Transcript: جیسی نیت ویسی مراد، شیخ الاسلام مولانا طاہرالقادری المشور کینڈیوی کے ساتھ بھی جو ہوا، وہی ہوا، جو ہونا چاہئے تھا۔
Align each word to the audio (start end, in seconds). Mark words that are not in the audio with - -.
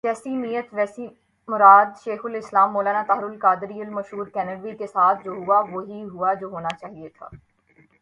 جیسی 0.03 0.35
نیت 0.35 0.67
ویسی 0.73 1.05
مراد، 1.47 1.85
شیخ 2.03 2.25
الاسلام 2.25 2.73
مولانا 2.73 3.03
طاہرالقادری 3.07 3.81
المشور 3.81 4.25
کینڈیوی 4.27 4.75
کے 4.77 4.87
ساتھ 4.87 5.17
بھی 5.17 5.23
جو 5.23 5.31
ہوا، 5.31 5.59
وہی 5.71 6.03
ہوا، 6.03 6.33
جو 6.41 6.47
ہونا 6.47 6.71
چاہئے 6.79 7.09
تھا۔ 7.09 7.27